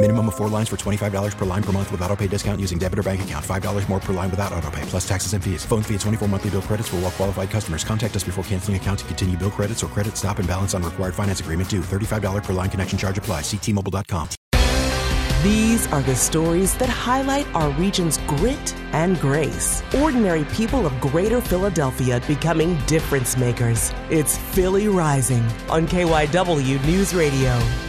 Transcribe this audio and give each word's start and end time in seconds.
Minimum 0.00 0.28
of 0.28 0.36
four 0.36 0.48
lines 0.48 0.68
for 0.68 0.76
$25 0.76 1.36
per 1.36 1.44
line 1.44 1.62
per 1.62 1.72
month 1.72 1.90
with 1.90 2.00
auto 2.02 2.14
pay 2.14 2.28
discount 2.28 2.60
using 2.60 2.78
debit 2.78 3.00
or 3.00 3.02
bank 3.02 3.22
account. 3.22 3.44
$5 3.44 3.88
more 3.88 3.98
per 3.98 4.12
line 4.12 4.30
without 4.30 4.52
auto 4.52 4.70
pay, 4.70 4.82
plus 4.82 5.06
taxes 5.06 5.32
and 5.32 5.42
fees. 5.42 5.64
Phone 5.64 5.82
fee 5.82 5.94
at 5.96 6.00
24 6.02 6.28
monthly 6.28 6.50
bill 6.50 6.62
credits 6.62 6.88
for 6.88 6.96
all 6.96 7.02
well 7.02 7.10
qualified 7.10 7.50
customers. 7.50 7.82
Contact 7.82 8.14
us 8.14 8.22
before 8.22 8.44
canceling 8.44 8.76
account 8.76 9.00
to 9.00 9.04
continue 9.06 9.36
bill 9.36 9.50
credits 9.50 9.82
or 9.82 9.88
credit 9.88 10.16
stop 10.16 10.38
and 10.38 10.46
balance 10.46 10.72
on 10.72 10.84
required 10.84 11.16
finance 11.16 11.40
agreement 11.40 11.68
due. 11.68 11.80
$35 11.80 12.44
per 12.44 12.52
line 12.52 12.70
connection 12.70 12.96
charge 12.96 13.18
apply. 13.18 13.40
Ctmobile.com. 13.40 14.28
These 15.42 15.86
are 15.88 16.02
the 16.02 16.14
stories 16.14 16.76
that 16.76 16.88
highlight 16.88 17.52
our 17.54 17.70
region's 17.70 18.18
grit 18.18 18.74
and 18.92 19.20
grace. 19.20 19.82
Ordinary 19.96 20.44
people 20.44 20.86
of 20.86 21.00
greater 21.00 21.40
Philadelphia 21.40 22.20
becoming 22.28 22.78
difference 22.86 23.36
makers. 23.36 23.92
It's 24.10 24.38
Philly 24.38 24.86
Rising 24.86 25.42
on 25.68 25.88
KYW 25.88 26.84
News 26.86 27.14
Radio. 27.14 27.87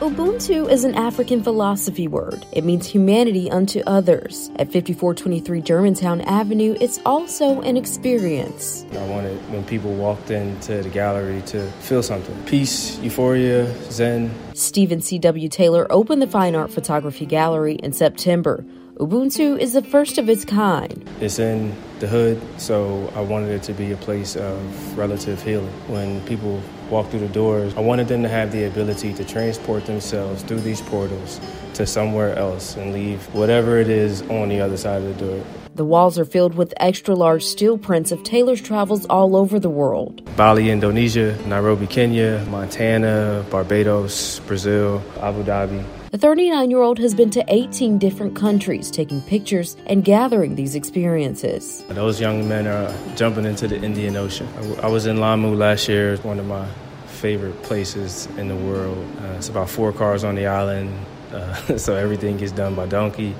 Ubuntu 0.00 0.70
is 0.70 0.84
an 0.84 0.94
African 0.94 1.42
philosophy 1.42 2.06
word. 2.06 2.46
It 2.52 2.62
means 2.62 2.86
humanity 2.86 3.50
unto 3.50 3.80
others. 3.84 4.48
At 4.54 4.70
5423 4.70 5.60
Germantown 5.60 6.20
Avenue, 6.20 6.76
it's 6.80 7.00
also 7.04 7.60
an 7.62 7.76
experience. 7.76 8.86
I 8.92 9.04
wanted 9.08 9.36
when 9.50 9.64
people 9.64 9.92
walked 9.92 10.30
into 10.30 10.84
the 10.84 10.88
gallery 10.88 11.42
to 11.46 11.68
feel 11.80 12.04
something 12.04 12.44
peace, 12.44 12.96
euphoria, 13.00 13.74
zen. 13.90 14.32
Stephen 14.54 15.00
C.W. 15.00 15.48
Taylor 15.48 15.84
opened 15.90 16.22
the 16.22 16.28
Fine 16.28 16.54
Art 16.54 16.70
Photography 16.70 17.26
Gallery 17.26 17.74
in 17.74 17.92
September. 17.92 18.64
Ubuntu 18.98 19.58
is 19.58 19.72
the 19.72 19.82
first 19.82 20.16
of 20.16 20.28
its 20.28 20.44
kind. 20.44 21.08
It's 21.20 21.40
in 21.40 21.74
the 22.00 22.06
hood, 22.06 22.40
so 22.58 23.12
I 23.14 23.20
wanted 23.20 23.50
it 23.50 23.62
to 23.64 23.72
be 23.72 23.92
a 23.92 23.96
place 23.96 24.36
of 24.36 24.98
relative 24.98 25.42
healing. 25.42 25.72
When 25.88 26.20
people 26.26 26.60
walk 26.90 27.10
through 27.10 27.20
the 27.20 27.28
doors, 27.28 27.74
I 27.76 27.80
wanted 27.80 28.08
them 28.08 28.22
to 28.22 28.28
have 28.28 28.52
the 28.52 28.64
ability 28.64 29.12
to 29.14 29.24
transport 29.24 29.86
themselves 29.86 30.42
through 30.42 30.60
these 30.60 30.80
portals 30.82 31.40
to 31.74 31.86
somewhere 31.86 32.36
else 32.36 32.76
and 32.76 32.92
leave 32.92 33.22
whatever 33.34 33.78
it 33.78 33.88
is 33.88 34.22
on 34.22 34.48
the 34.48 34.60
other 34.60 34.76
side 34.76 35.02
of 35.02 35.18
the 35.18 35.26
door. 35.26 35.44
The 35.74 35.84
walls 35.84 36.18
are 36.18 36.24
filled 36.24 36.56
with 36.56 36.74
extra 36.78 37.14
large 37.14 37.44
steel 37.44 37.78
prints 37.78 38.10
of 38.10 38.24
Taylor's 38.24 38.60
travels 38.60 39.06
all 39.06 39.36
over 39.36 39.60
the 39.60 39.70
world. 39.70 40.28
Bali, 40.36 40.70
Indonesia, 40.70 41.38
Nairobi, 41.46 41.86
Kenya, 41.86 42.44
Montana, 42.50 43.44
Barbados, 43.48 44.40
Brazil, 44.40 45.00
Abu 45.20 45.44
Dhabi. 45.44 45.84
The 46.10 46.16
39 46.16 46.70
year 46.70 46.80
old 46.80 46.98
has 47.00 47.14
been 47.14 47.28
to 47.32 47.44
18 47.48 47.98
different 47.98 48.34
countries, 48.34 48.90
taking 48.90 49.20
pictures 49.20 49.76
and 49.84 50.02
gathering 50.02 50.54
these 50.54 50.74
experiences. 50.74 51.84
Those 51.88 52.18
young 52.18 52.48
men 52.48 52.66
are 52.66 52.90
jumping 53.14 53.44
into 53.44 53.68
the 53.68 53.76
Indian 53.76 54.16
Ocean. 54.16 54.48
I 54.82 54.88
was 54.88 55.04
in 55.04 55.20
Lamu 55.20 55.54
last 55.54 55.86
year, 55.86 56.16
one 56.18 56.38
of 56.38 56.46
my 56.46 56.66
favorite 57.08 57.62
places 57.62 58.24
in 58.38 58.48
the 58.48 58.56
world. 58.56 59.06
Uh, 59.20 59.34
it's 59.36 59.50
about 59.50 59.68
four 59.68 59.92
cars 59.92 60.24
on 60.24 60.34
the 60.34 60.46
island, 60.46 60.90
uh, 61.30 61.54
so 61.76 61.94
everything 61.94 62.38
gets 62.38 62.52
done 62.52 62.74
by 62.74 62.86
donkey, 62.86 63.34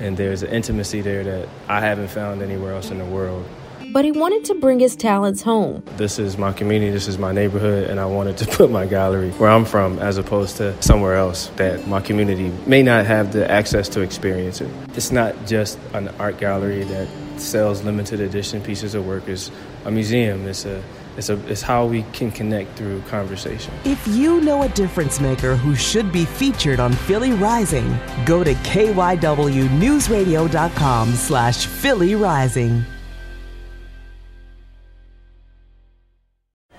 and 0.00 0.16
there's 0.16 0.42
an 0.42 0.50
intimacy 0.50 1.00
there 1.00 1.22
that 1.22 1.48
I 1.68 1.80
haven't 1.80 2.08
found 2.08 2.42
anywhere 2.42 2.72
else 2.72 2.90
in 2.90 2.98
the 2.98 3.04
world 3.04 3.46
but 3.92 4.04
he 4.04 4.12
wanted 4.12 4.44
to 4.44 4.54
bring 4.54 4.78
his 4.80 4.94
talents 4.96 5.42
home. 5.42 5.82
This 5.96 6.18
is 6.18 6.36
my 6.36 6.52
community, 6.52 6.90
this 6.90 7.06
is 7.08 7.16
my 7.18 7.32
neighborhood, 7.32 7.88
and 7.90 7.98
I 7.98 8.04
wanted 8.06 8.36
to 8.38 8.46
put 8.56 8.70
my 8.70 8.86
gallery 8.86 9.30
where 9.32 9.50
I'm 9.50 9.64
from 9.64 9.98
as 9.98 10.18
opposed 10.18 10.56
to 10.58 10.80
somewhere 10.82 11.16
else 11.16 11.48
that 11.56 11.86
my 11.86 12.00
community 12.00 12.52
may 12.66 12.82
not 12.82 13.06
have 13.06 13.32
the 13.32 13.50
access 13.50 13.88
to 13.90 14.00
experience 14.02 14.60
it. 14.60 14.68
It's 14.94 15.10
not 15.10 15.34
just 15.46 15.78
an 15.94 16.08
art 16.18 16.38
gallery 16.38 16.84
that 16.84 17.08
sells 17.38 17.82
limited 17.82 18.20
edition 18.20 18.60
pieces 18.62 18.94
of 18.94 19.06
work, 19.06 19.26
it's 19.28 19.50
a 19.84 19.90
museum, 19.90 20.46
it's 20.46 20.64
a 20.64 20.82
it's, 21.16 21.30
a, 21.30 21.48
it's 21.48 21.62
how 21.62 21.84
we 21.84 22.04
can 22.12 22.30
connect 22.30 22.78
through 22.78 23.00
conversation. 23.02 23.74
If 23.84 24.06
you 24.06 24.40
know 24.40 24.62
a 24.62 24.68
difference 24.68 25.18
maker 25.18 25.56
who 25.56 25.74
should 25.74 26.12
be 26.12 26.24
featured 26.24 26.78
on 26.78 26.92
Philly 26.92 27.32
Rising, 27.32 27.92
go 28.24 28.44
to 28.44 28.54
kywnewsradio.com 28.54 31.10
slash 31.10 31.66
Philly 31.66 32.14
Rising. 32.14 32.84